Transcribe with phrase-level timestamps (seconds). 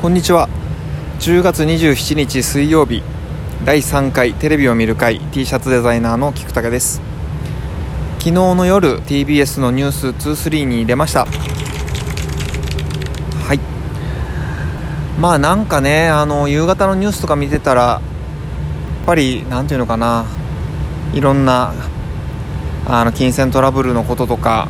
[0.00, 0.48] こんにちは。
[1.18, 3.02] 10月27日水曜日
[3.64, 7.00] 第3回テレビを見る会 T シャツデザイナーの菊武です。
[8.18, 11.24] 昨日の夜 TBS のニュース23に出ました。
[11.24, 11.30] は
[13.54, 13.60] い。
[15.20, 18.00] まあなんかねあの夕方のニュースとか見てたらや
[19.02, 20.26] っぱり何ていうのかな
[21.12, 21.74] いろんな
[22.86, 24.68] あの金銭トラブルのこととか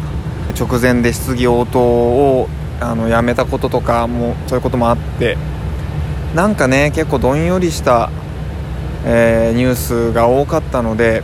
[0.58, 2.48] 直前で質疑応答を
[2.80, 5.36] あのやめたこととかもそういうこともあって
[6.34, 8.11] なんかね結構どんよりした、
[9.04, 11.22] えー、ニュースが多かったので、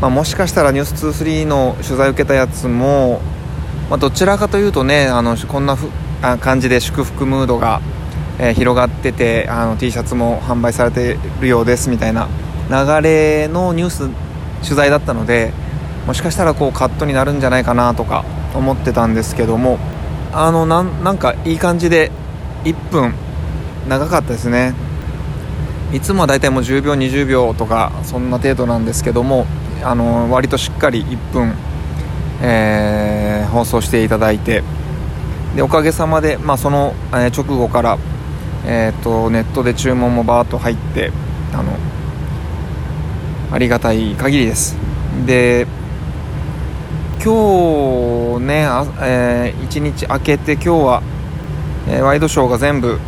[0.00, 3.20] まあ、もしかしたら「ニュース2 3の取材受けたやつも、
[3.88, 5.88] まあ、どちらかというとねあのこんなふ
[6.20, 7.80] あ感じで祝福ムードが、
[8.38, 12.28] えー、広がっててあの T シャツも販売されてるようですみたいな
[12.68, 14.08] 流れのニュース
[14.62, 15.52] 取材だったので
[16.06, 18.24] もしかしたらこうカットになるんじゃないかなとか
[18.54, 19.78] 思ってたんですけども
[20.32, 22.10] あのなんなんかいい感じで
[22.64, 23.14] 1分
[23.88, 24.74] 長かったですね。
[25.92, 29.46] いつもはだいたいもう10秒20秒とかそんな程度なんですけども
[29.82, 31.54] あの割としっかり1分、
[32.40, 34.62] えー、放送していただいて
[35.54, 37.98] でおかげさまで、まあ、その、えー、直後から、
[38.64, 41.12] えーと、ネットで注文もバーッと入って
[41.52, 41.64] あの
[43.52, 44.78] ありがたい限りです。
[45.26, 45.66] で
[47.24, 48.66] 今日ね、
[49.00, 51.02] えー、1日明けて今日は、
[51.88, 52.98] えー、ワイドショーが全部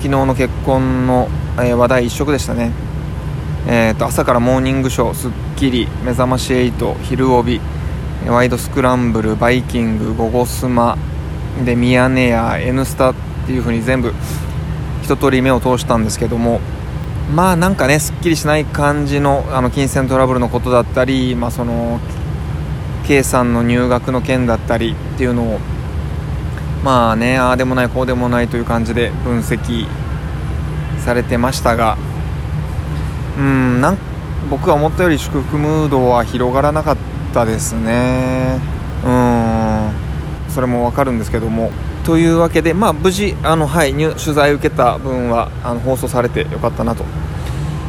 [0.00, 2.72] 昨日の結婚の、えー、話題一色でしたね、
[3.66, 7.58] えーと、朝からモーニングショー『スッキリ』『目覚まし8』『昼帯』
[8.28, 10.98] 『ワイドスクランブル』『バイキング』『ゴゴスマ』
[11.64, 13.14] で『ミヤネ屋』『N スタ』っ
[13.46, 14.12] ていう風に全部
[15.02, 16.60] 一通り目を通したんですけども
[17.34, 21.98] まあなんかねすっきりしない感じのあの金銭トラブルのことだったり、まあ、その
[23.06, 25.60] K さんの入学の件だったりっていうのを
[26.82, 29.86] まあねああでもないこうでもないという感じで分析
[30.98, 31.96] されてましたが
[33.38, 33.98] うんなん
[34.50, 36.96] 僕が思ったより祝福ムードは広がらなかっ
[37.34, 38.60] たですね。
[39.04, 39.90] うん
[40.48, 41.70] それも分かるんですけども。
[42.04, 47.04] というわけで、まあ、無事あの、はい、取材受けた分はあの放送されてよかったなと。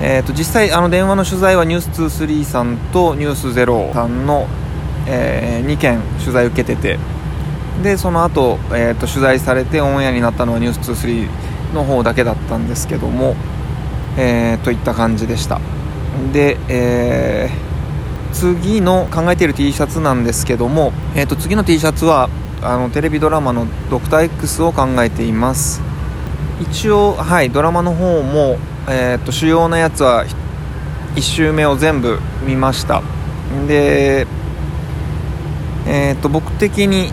[0.02, 4.48] えーと、実際あの電話の取材は「ニュース2 3さんと「ニュースゼロさんの
[5.08, 7.00] えー、2件取材受けてて。
[7.82, 11.28] でその後、えーと、取材されてオンエアになったのは「ニュース2
[11.70, 13.36] 3の方だけだったんですけども、
[14.18, 15.60] えー、といった感じでした。
[16.34, 22.30] で、えー、次の考えている T シャツなんですけども、えー、と次の T シャツは
[22.64, 25.82] あのテレビドラマの「ドクター X」を考えています。
[26.60, 28.58] 一応はいドラマの方も、
[28.90, 30.26] えー、と主要なやつは
[31.16, 33.04] 1周目を全部見ました。
[33.68, 34.26] で
[35.90, 37.12] えーと、僕的に、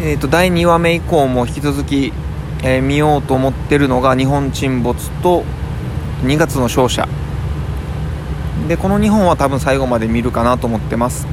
[0.00, 2.12] えーと、第2話目以降も引き続き、
[2.62, 5.44] えー、見ようと思ってるのが「日本沈没」と
[6.22, 7.08] 「2月の勝者」
[8.68, 11.26] でこの2本は多分最後まで見るかなと思ってます。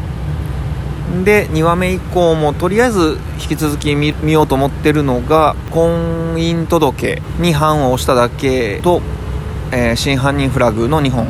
[1.24, 9.02] で2話目以降もとりあえず引き続き見ようと思ってるのが「婚姻届に判を押しただけと」
[9.72, 11.28] えー、真犯人フラグ」の2本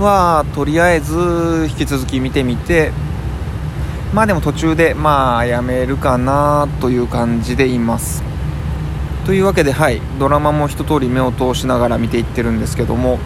[0.00, 2.92] はとりあえず引き続き見てみて
[4.16, 8.24] まあでも途中でまあやめるかなという感じでいます。
[9.26, 10.00] というわけではい。
[10.18, 13.18] ドラマも一通り目を通しながら見ていってるんですけども。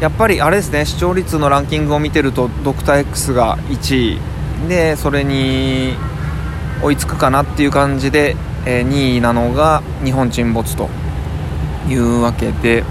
[0.00, 0.84] やっぱりあれですね。
[0.86, 4.68] 視聴率のランキングを見てるとドクター X が1位。
[4.68, 5.96] でそれに
[6.84, 10.88] 追いつくかなっていう感じで、え2位なのが日本沈没と
[11.88, 12.84] いうわけで。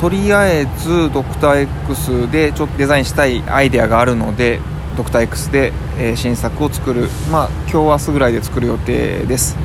[0.00, 4.60] とりあえずドクター X でちょっとデザインしたいアイデアがあるので
[4.96, 7.08] ドクター X で、えー、新作を作る。
[7.30, 9.56] まあ今日明日ぐらいで作る予定です。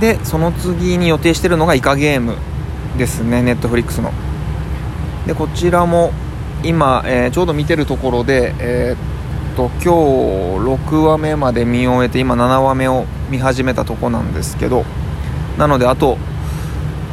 [0.00, 2.36] でその次に予定してるのがイカゲーム
[2.96, 3.42] ですね。
[3.42, 4.12] ネットフリックスの。
[5.26, 6.12] でこちらも
[6.62, 9.88] 今、えー、ちょうど見てるところでえー、っと今日
[10.84, 14.84] 6話目まで見終えて今7話目を見始めたとこなんですけど。
[15.58, 16.16] なのであと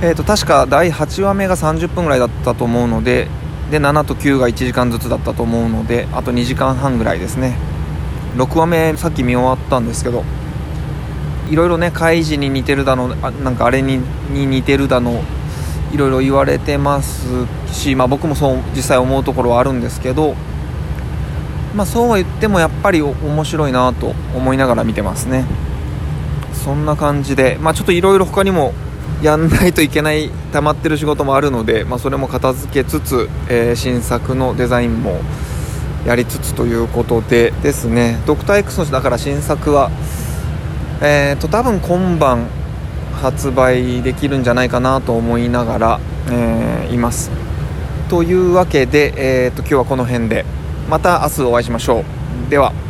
[0.01, 3.27] えーと確か第8話目が30分ぐらいだったと思うので
[3.71, 7.57] で7と9が1時間ずつだったと思うのであと2時間半ぐらいですね。
[8.35, 10.23] 6話目さっき見終わったんですけど
[11.49, 13.99] いろいろね開示に似てるだのあなんかあれに
[14.31, 15.23] に似てるだの
[15.91, 20.35] いろいろ言われてますし、まあ、僕もそう実際思うところはあるんですけど、
[21.75, 25.45] まあ、そうは言ってもやっぱり面白いなと思いながら見てますね。
[26.53, 28.73] そんな感じで、まあ、ちょっといろいろ他にも
[29.21, 35.19] やんないといけない溜まってる仕事もあるので、まあ、それも片付けつつ、えー、新作のデザインも
[36.05, 38.21] やりつつということでですね。
[38.25, 39.91] ドクター X のだから新作は
[41.01, 42.47] えーと多分今晩
[43.21, 45.99] 発売できるんじゃないかなと思いながら、
[46.31, 47.31] えー、います。
[48.09, 49.13] というわけで、
[49.45, 50.45] えーと、と今日はこの辺で
[50.89, 52.05] また明日お会いしましょ
[52.47, 52.49] う。
[52.49, 52.88] では。